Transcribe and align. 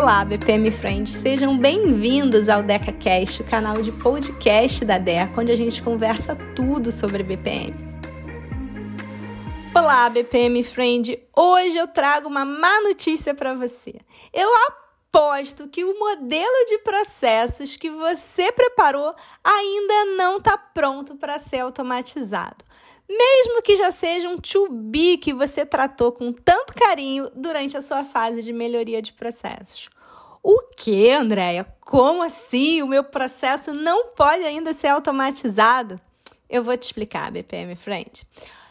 Olá, 0.00 0.24
BPM 0.24 0.70
Friends, 0.70 1.10
sejam 1.10 1.58
bem-vindos 1.58 2.48
ao 2.48 2.62
DecaCast, 2.62 3.42
o 3.42 3.44
canal 3.44 3.82
de 3.82 3.90
podcast 3.90 4.84
da 4.84 4.96
Deca, 4.96 5.40
onde 5.40 5.50
a 5.50 5.56
gente 5.56 5.82
conversa 5.82 6.36
tudo 6.54 6.92
sobre 6.92 7.24
BPM. 7.24 7.74
Olá, 9.74 10.08
BPM 10.08 10.62
Friend, 10.62 11.20
hoje 11.36 11.76
eu 11.76 11.88
trago 11.88 12.28
uma 12.28 12.44
má 12.44 12.80
notícia 12.82 13.34
para 13.34 13.54
você. 13.54 13.96
Eu 14.32 14.48
aposto 14.68 15.66
que 15.66 15.82
o 15.82 15.98
modelo 15.98 16.64
de 16.68 16.78
processos 16.78 17.76
que 17.76 17.90
você 17.90 18.52
preparou 18.52 19.12
ainda 19.42 20.16
não 20.16 20.36
está 20.36 20.56
pronto 20.56 21.16
para 21.16 21.40
ser 21.40 21.58
automatizado 21.58 22.67
mesmo 23.08 23.62
que 23.62 23.76
já 23.76 23.90
seja 23.90 24.28
um 24.28 24.36
to 24.36 24.68
be 24.70 25.16
que 25.16 25.32
você 25.32 25.64
tratou 25.64 26.12
com 26.12 26.32
tanto 26.32 26.74
carinho 26.74 27.30
durante 27.34 27.76
a 27.76 27.82
sua 27.82 28.04
fase 28.04 28.42
de 28.42 28.52
melhoria 28.52 29.00
de 29.00 29.12
processos. 29.12 29.88
O 30.42 30.60
que, 30.76 31.10
Andréia? 31.10 31.66
Como 31.80 32.22
assim? 32.22 32.82
O 32.82 32.86
meu 32.86 33.02
processo 33.02 33.72
não 33.72 34.08
pode 34.08 34.44
ainda 34.44 34.72
ser 34.72 34.88
automatizado? 34.88 36.00
Eu 36.48 36.62
vou 36.62 36.76
te 36.76 36.84
explicar, 36.84 37.30
BPM 37.30 37.74
Friend. 37.76 38.26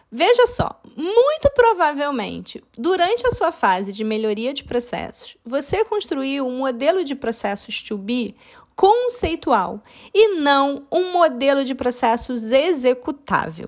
Veja 0.09 0.47
só, 0.47 0.79
muito 0.95 1.51
provavelmente, 1.53 2.63
durante 2.77 3.27
a 3.27 3.31
sua 3.31 3.51
fase 3.51 3.91
de 3.91 4.05
melhoria 4.05 4.53
de 4.53 4.63
processos, 4.63 5.35
você 5.43 5.83
construiu 5.83 6.47
um 6.47 6.59
modelo 6.59 7.03
de 7.03 7.13
processos 7.13 7.81
to 7.83 7.97
be 7.97 8.33
conceitual 8.77 9.83
e 10.13 10.35
não 10.35 10.85
um 10.91 11.11
modelo 11.11 11.65
de 11.65 11.73
processos 11.73 12.43
executável. 12.43 13.67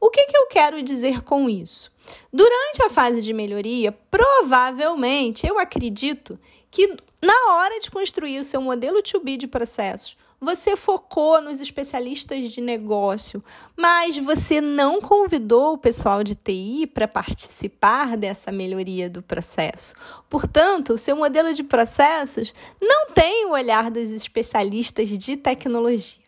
O 0.00 0.08
que, 0.08 0.24
que 0.24 0.36
eu 0.36 0.46
quero 0.46 0.82
dizer 0.82 1.22
com 1.22 1.48
isso? 1.48 1.92
Durante 2.32 2.82
a 2.82 2.88
fase 2.88 3.20
de 3.20 3.34
melhoria, 3.34 3.92
provavelmente, 3.92 5.46
eu 5.46 5.58
acredito 5.58 6.38
que 6.70 6.96
na 7.22 7.54
hora 7.54 7.78
de 7.80 7.90
construir 7.90 8.38
o 8.38 8.44
seu 8.44 8.60
modelo 8.62 9.02
to 9.02 9.20
be 9.20 9.36
de 9.36 9.46
processos, 9.46 10.16
você 10.40 10.76
focou 10.76 11.40
nos 11.40 11.60
especialistas 11.60 12.50
de 12.50 12.60
negócio, 12.60 13.42
mas 13.76 14.16
você 14.18 14.60
não 14.60 15.00
convidou 15.00 15.74
o 15.74 15.78
pessoal 15.78 16.22
de 16.22 16.34
TI 16.34 16.86
para 16.86 17.08
participar 17.08 18.16
dessa 18.16 18.52
melhoria 18.52 19.08
do 19.08 19.22
processo. 19.22 19.94
Portanto, 20.28 20.94
o 20.94 20.98
seu 20.98 21.16
modelo 21.16 21.52
de 21.54 21.62
processos 21.62 22.54
não 22.80 23.10
tem 23.10 23.46
o 23.46 23.52
olhar 23.52 23.90
dos 23.90 24.10
especialistas 24.10 25.08
de 25.08 25.36
tecnologia. 25.36 26.24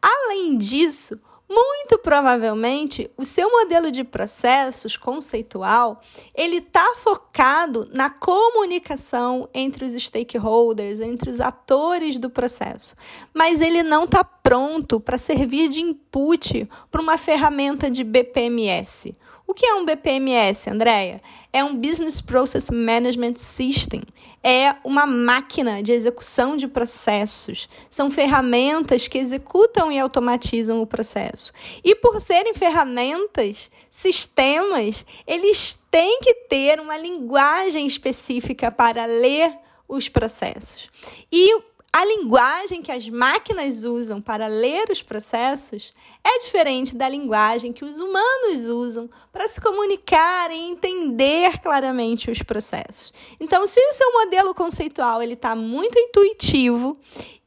Além 0.00 0.56
disso, 0.56 1.20
muito 1.50 1.98
provavelmente, 1.98 3.10
o 3.16 3.24
seu 3.24 3.50
modelo 3.50 3.90
de 3.90 4.04
processos 4.04 4.96
conceitual, 4.96 6.00
ele 6.32 6.58
está 6.58 6.94
focado 6.96 7.90
na 7.92 8.08
comunicação 8.08 9.48
entre 9.52 9.84
os 9.84 9.92
stakeholders, 10.00 11.00
entre 11.00 11.28
os 11.28 11.40
atores 11.40 12.20
do 12.20 12.30
processo, 12.30 12.94
mas 13.34 13.60
ele 13.60 13.82
não 13.82 14.04
está 14.04 14.22
pronto 14.22 15.00
para 15.00 15.18
servir 15.18 15.68
de 15.68 15.80
input 15.80 16.68
para 16.88 17.02
uma 17.02 17.18
ferramenta 17.18 17.90
de 17.90 18.04
BPMS. 18.04 19.16
O 19.50 19.52
que 19.52 19.66
é 19.66 19.74
um 19.74 19.84
BPMS, 19.84 20.70
Andréia? 20.70 21.20
É 21.52 21.64
um 21.64 21.74
Business 21.74 22.20
Process 22.20 22.70
Management 22.70 23.34
System. 23.34 24.00
É 24.44 24.76
uma 24.84 25.06
máquina 25.06 25.82
de 25.82 25.90
execução 25.90 26.56
de 26.56 26.68
processos. 26.68 27.68
São 27.90 28.08
ferramentas 28.08 29.08
que 29.08 29.18
executam 29.18 29.90
e 29.90 29.98
automatizam 29.98 30.80
o 30.80 30.86
processo. 30.86 31.52
E 31.82 31.96
por 31.96 32.20
serem 32.20 32.54
ferramentas, 32.54 33.72
sistemas, 33.90 35.04
eles 35.26 35.76
têm 35.90 36.20
que 36.20 36.32
ter 36.48 36.78
uma 36.78 36.96
linguagem 36.96 37.88
específica 37.88 38.70
para 38.70 39.04
ler 39.04 39.52
os 39.88 40.08
processos. 40.08 40.88
E 41.32 41.60
a 41.92 42.04
linguagem 42.04 42.82
que 42.82 42.92
as 42.92 43.08
máquinas 43.08 43.84
usam 43.84 44.20
para 44.20 44.46
ler 44.46 44.88
os 44.90 45.02
processos 45.02 45.92
é 46.22 46.38
diferente 46.38 46.94
da 46.94 47.08
linguagem 47.08 47.72
que 47.72 47.84
os 47.84 47.98
humanos 47.98 48.66
usam 48.66 49.10
para 49.32 49.48
se 49.48 49.60
comunicar 49.60 50.52
e 50.52 50.54
entender 50.54 51.58
claramente 51.60 52.30
os 52.30 52.42
processos. 52.42 53.12
Então, 53.40 53.66
se 53.66 53.80
o 53.80 53.92
seu 53.92 54.12
modelo 54.12 54.54
conceitual 54.54 55.20
ele 55.20 55.34
está 55.34 55.56
muito 55.56 55.98
intuitivo 55.98 56.96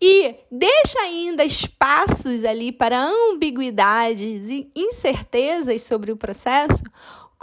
e 0.01 0.35
deixa 0.51 0.99
ainda 0.99 1.45
espaços 1.45 2.43
ali 2.43 2.73
para 2.73 3.01
ambiguidades 3.01 4.49
e 4.49 4.69
incertezas 4.75 5.83
sobre 5.83 6.11
o 6.11 6.17
processo, 6.17 6.83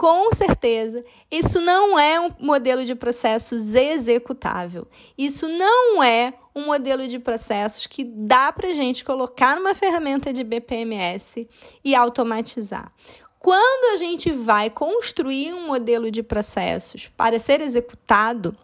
com 0.01 0.33
certeza, 0.33 1.05
isso 1.29 1.61
não 1.61 1.99
é 1.99 2.19
um 2.19 2.31
modelo 2.39 2.83
de 2.83 2.95
processos 2.95 3.75
executável. 3.75 4.87
Isso 5.15 5.47
não 5.47 6.01
é 6.01 6.33
um 6.55 6.65
modelo 6.65 7.07
de 7.07 7.19
processos 7.19 7.85
que 7.85 8.03
dá 8.03 8.51
para 8.51 8.73
gente 8.73 9.05
colocar 9.05 9.55
numa 9.55 9.75
ferramenta 9.75 10.33
de 10.33 10.43
BPMS 10.43 11.47
e 11.85 11.93
automatizar. 11.93 12.91
Quando 13.37 13.93
a 13.93 13.97
gente 13.97 14.31
vai 14.31 14.71
construir 14.71 15.53
um 15.53 15.67
modelo 15.67 16.09
de 16.09 16.23
processos 16.23 17.07
para 17.15 17.37
ser 17.37 17.61
executado, 17.61 18.57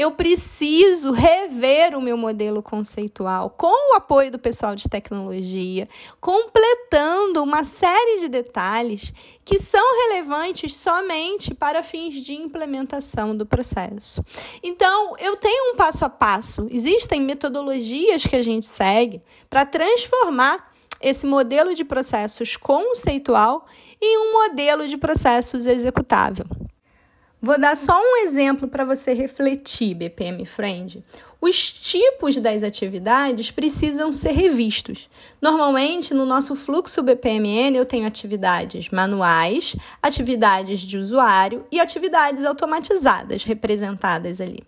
eu 0.00 0.12
preciso 0.12 1.12
rever 1.12 1.94
o 1.94 2.00
meu 2.00 2.16
modelo 2.16 2.62
conceitual 2.62 3.50
com 3.50 3.92
o 3.92 3.96
apoio 3.96 4.30
do 4.30 4.38
pessoal 4.38 4.74
de 4.74 4.88
tecnologia, 4.88 5.86
completando 6.18 7.42
uma 7.42 7.64
série 7.64 8.18
de 8.20 8.26
detalhes 8.26 9.12
que 9.44 9.58
são 9.58 9.84
relevantes 10.08 10.74
somente 10.74 11.54
para 11.54 11.82
fins 11.82 12.14
de 12.14 12.32
implementação 12.32 13.36
do 13.36 13.44
processo. 13.44 14.24
Então, 14.62 15.18
eu 15.18 15.36
tenho 15.36 15.74
um 15.74 15.76
passo 15.76 16.02
a 16.02 16.08
passo, 16.08 16.66
existem 16.70 17.20
metodologias 17.20 18.24
que 18.24 18.36
a 18.36 18.42
gente 18.42 18.64
segue 18.64 19.20
para 19.50 19.66
transformar 19.66 20.72
esse 20.98 21.26
modelo 21.26 21.74
de 21.74 21.84
processos 21.84 22.56
conceitual 22.56 23.66
em 24.00 24.16
um 24.16 24.32
modelo 24.32 24.88
de 24.88 24.96
processos 24.96 25.66
executável. 25.66 26.46
Vou 27.42 27.58
dar 27.58 27.74
só 27.74 27.98
um 27.98 28.18
exemplo 28.18 28.68
para 28.68 28.84
você 28.84 29.14
refletir, 29.14 29.94
BPM 29.94 30.44
Friend. 30.44 31.02
Os 31.40 31.72
tipos 31.72 32.36
das 32.36 32.62
atividades 32.62 33.50
precisam 33.50 34.12
ser 34.12 34.32
revistos. 34.32 35.08
Normalmente, 35.40 36.12
no 36.12 36.26
nosso 36.26 36.54
fluxo 36.54 37.02
BPMN, 37.02 37.78
eu 37.78 37.86
tenho 37.86 38.06
atividades 38.06 38.90
manuais, 38.90 39.74
atividades 40.02 40.80
de 40.80 40.98
usuário 40.98 41.64
e 41.72 41.80
atividades 41.80 42.44
automatizadas 42.44 43.42
representadas 43.42 44.38
ali. 44.38 44.62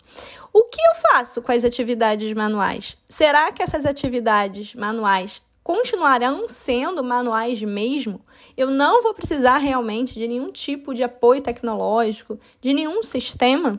O 0.50 0.64
que 0.64 0.80
eu 0.80 0.94
faço 1.10 1.42
com 1.42 1.52
as 1.52 1.66
atividades 1.66 2.32
manuais? 2.32 2.96
Será 3.06 3.52
que 3.52 3.62
essas 3.62 3.84
atividades 3.84 4.74
manuais 4.74 5.42
continuarão 5.62 6.48
sendo 6.48 7.02
manuais 7.04 7.62
mesmo, 7.62 8.20
eu 8.56 8.70
não 8.70 9.02
vou 9.02 9.14
precisar 9.14 9.58
realmente 9.58 10.14
de 10.14 10.26
nenhum 10.26 10.50
tipo 10.50 10.94
de 10.94 11.02
apoio 11.02 11.40
tecnológico, 11.40 12.38
de 12.60 12.74
nenhum 12.74 13.02
sistema? 13.02 13.78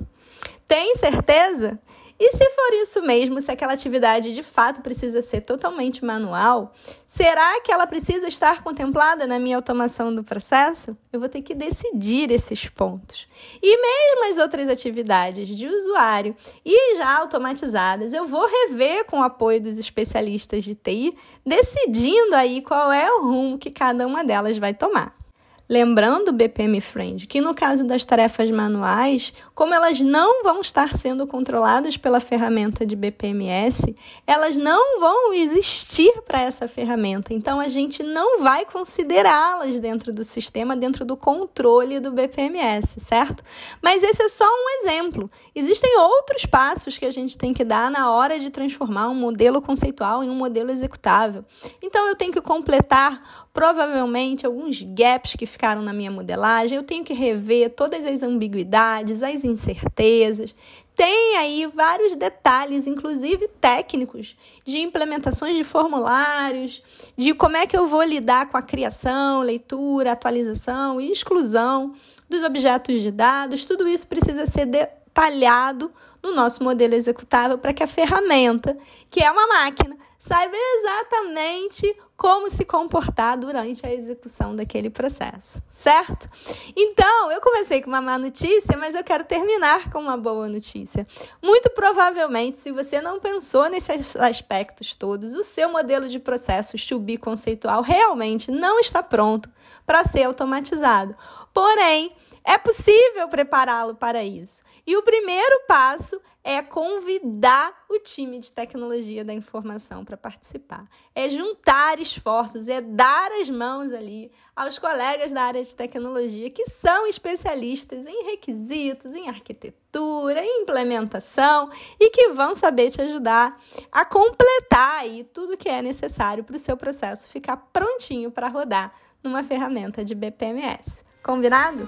Tem 0.68 0.96
certeza? 0.96 1.80
E 2.20 2.32
se 2.32 2.50
for 2.52 2.74
isso 2.74 3.02
mesmo, 3.02 3.42
se 3.42 3.52
aquela 3.52 3.74
atividade 3.74 4.34
de 4.34 4.44
fato 4.44 4.82
precisa 4.82 5.22
ser 5.22 5.42
totalmente 5.42 6.06
manual, 6.06 6.72
será 7.06 7.60
que 7.62 7.72
ela 7.72 7.88
precisa 7.88 8.28
estar 8.28 8.64
contemplada 8.64 9.26
na 9.26 9.40
minha 9.40 9.56
automação 9.56 10.14
do 10.14 10.24
processo? 10.24 10.96
Eu 11.12 11.20
vou 11.20 11.28
ter 11.28 11.42
que 11.42 11.56
decidir 11.56 12.32
esses 12.32 12.70
pontos. 12.70 13.28
E 13.62 13.78
mesmo 13.78 14.30
as 14.30 14.38
outras 14.38 14.70
atividades 14.70 15.48
de 15.48 15.68
usuário 15.68 16.36
e 16.64 16.96
já 16.96 17.18
automatizadas, 17.18 18.14
eu 18.14 18.26
vou 18.26 18.48
rever 18.48 19.06
com 19.06 19.20
o 19.20 19.24
apoio 19.24 19.60
dos 19.60 19.78
especialistas 19.78 20.64
de 20.64 20.76
TI, 20.76 21.18
decidindo 21.46 22.36
aí 22.36 22.62
qual 22.62 22.92
é 22.92 23.12
o 23.12 23.24
rumo 23.24 23.58
que 23.58 23.72
cada 23.72 24.06
uma 24.06 24.24
delas 24.24 24.58
vai 24.58 24.74
tomar. 24.74 25.23
Lembrando, 25.70 26.34
BPM 26.34 26.82
Friend, 26.82 27.26
que 27.26 27.40
no 27.40 27.56
caso 27.56 27.86
das 27.86 28.04
tarefas 28.04 28.52
manuais, 28.52 29.34
como 29.56 29.74
elas 29.74 30.02
não 30.02 30.44
vão 30.44 30.60
estar 30.60 30.98
sendo 30.98 31.26
controladas 31.26 31.96
pela 31.96 32.20
ferramenta 32.20 32.86
de 32.86 32.98
BPMS, 32.98 33.96
elas 34.28 34.58
não 34.58 35.00
vão 35.00 35.34
existir 35.34 36.12
para 36.24 36.42
essa 36.42 36.68
ferramenta. 36.68 37.34
Então, 37.34 37.62
a 37.62 37.70
gente 37.70 38.04
não 38.04 38.42
vai 38.44 38.66
considerá-las 38.66 39.80
dentro 39.80 40.12
do 40.12 40.26
sistema, 40.26 40.76
dentro 40.76 41.06
do 41.06 41.16
controle 41.16 42.02
do 42.02 42.12
BPMS, 42.12 43.00
certo? 43.00 43.42
Mas 43.82 44.04
esse 44.04 44.22
é 44.22 44.28
só 44.28 44.46
um 44.46 44.82
exemplo. 44.82 45.32
Existem 45.56 45.98
outros 45.98 46.46
passos 46.46 46.98
que 46.98 47.06
a 47.06 47.12
gente 47.12 47.38
tem 47.38 47.54
que 47.54 47.64
dar 47.64 47.90
na 47.90 48.12
hora 48.12 48.38
de 48.38 48.50
transformar 48.50 49.08
um 49.08 49.16
modelo 49.16 49.62
conceitual 49.62 50.26
em 50.26 50.30
um 50.30 50.36
modelo 50.36 50.72
executável. 50.72 51.46
Então, 51.82 52.06
eu 52.10 52.18
tenho 52.18 52.34
que 52.34 52.42
completar 52.42 53.48
provavelmente 53.54 54.46
alguns 54.46 54.82
gaps 54.82 55.36
que 55.38 55.46
ficaram 55.54 55.82
na 55.82 55.94
minha 55.94 56.12
modelagem, 56.12 56.76
eu 56.76 56.84
tenho 56.84 57.04
que 57.04 57.14
rever 57.14 57.70
todas 57.70 58.06
as 58.06 58.22
ambiguidades, 58.22 59.24
as 59.24 59.44
incertezas. 59.44 60.54
Tem 60.96 61.38
aí 61.38 61.66
vários 61.66 62.16
detalhes, 62.16 62.86
inclusive 62.86 63.48
técnicos, 63.60 64.36
de 64.66 64.80
implementações 64.80 65.56
de 65.56 65.64
formulários, 65.64 66.84
de 67.18 67.34
como 67.34 67.58
é 67.58 67.66
que 67.66 67.78
eu 67.78 67.88
vou 67.88 68.04
lidar 68.04 68.50
com 68.50 68.58
a 68.58 68.62
criação, 68.62 69.42
leitura, 69.42 70.12
atualização 70.12 71.02
e 71.02 71.12
exclusão 71.12 71.94
dos 72.30 72.44
objetos 72.44 73.02
de 73.02 73.10
dados. 73.10 73.66
Tudo 73.66 73.88
isso 73.88 74.06
precisa 74.08 74.46
ser 74.46 74.66
detalhado 74.66 75.92
no 76.22 76.34
nosso 76.34 76.64
modelo 76.64 76.94
executável 76.94 77.58
para 77.58 77.74
que 77.74 77.84
a 77.84 77.88
ferramenta, 77.88 78.78
que 79.10 79.24
é 79.24 79.32
uma 79.32 79.48
máquina, 79.48 79.98
saiba 80.20 80.56
exatamente 80.56 81.96
como 82.16 82.50
se 82.50 82.64
comportar 82.64 83.38
durante 83.38 83.86
a 83.86 83.94
execução 83.94 84.56
daquele 84.56 84.90
processo, 84.90 85.62
certo? 85.72 86.30
Então, 86.76 87.32
eu 87.32 87.42
comecei 87.42 87.82
com 87.82 87.90
uma 87.90 88.02
má 88.02 88.18
notícia, 88.18 88.78
mas 88.78 88.96
eu 88.96 89.04
quero 89.04 89.24
terminar 89.24 89.90
com 89.92 90.00
uma 90.00 90.16
boa 90.16 90.48
notícia. 90.48 91.08
Muito 91.42 91.70
provavelmente, 91.72 92.58
se 92.60 92.72
você 92.72 93.02
não 93.02 93.20
pensou 93.20 93.70
nesses 93.70 94.16
aspectos 94.16 94.96
todos, 94.96 95.34
o 95.34 95.44
seu 95.44 95.70
modelo 95.70 96.08
de 96.08 96.20
processo 96.20 96.78
be 97.00 97.18
conceitual 97.18 97.82
realmente 97.82 98.52
não 98.52 98.80
está 98.80 99.02
pronto 99.02 99.50
para 99.86 100.06
ser 100.06 100.24
automatizado. 100.24 101.16
Porém, 101.54 102.16
é 102.46 102.58
possível 102.58 103.28
prepará-lo 103.30 103.96
para 103.96 104.24
isso. 104.24 104.64
E 104.86 104.98
o 104.98 105.04
primeiro 105.04 105.62
passo 105.68 106.22
é 106.44 106.62
convidar 106.62 107.86
o 107.90 107.98
time 108.00 108.38
de 108.38 108.52
tecnologia 108.52 109.24
da 109.24 109.34
informação 109.34 110.04
para 110.04 110.18
participar. 110.18 110.86
É 111.16 111.30
juntar 111.30 112.00
esforços, 112.00 112.68
é 112.68 112.82
dar 112.82 113.32
as 113.40 113.50
mãos 113.50 113.94
ali 113.94 114.30
aos 114.54 114.78
colegas 114.78 115.32
da 115.32 115.42
área 115.42 115.64
de 115.64 115.74
tecnologia 115.74 116.50
que 116.50 116.66
são 116.66 117.08
especialistas 117.08 118.06
em 118.06 118.26
requisitos, 118.26 119.14
em 119.14 119.30
arquitetura, 119.30 120.44
em 120.44 120.64
implementação 120.64 121.72
e 121.98 122.10
que 122.10 122.30
vão 122.30 122.54
saber 122.54 122.92
te 122.92 123.02
ajudar 123.02 123.58
a 123.90 124.04
completar 124.04 125.00
aí 125.00 125.24
tudo 125.24 125.56
que 125.56 125.70
é 125.70 125.82
necessário 125.82 126.44
para 126.44 126.58
o 126.58 126.60
seu 126.60 126.76
processo 126.76 127.30
ficar 127.30 127.56
prontinho 127.72 128.30
para 128.30 128.50
rodar 128.50 128.94
numa 129.24 129.44
ferramenta 129.44 130.04
de 130.04 130.14
BPMS. 130.14 131.06
Combinado? 131.24 131.88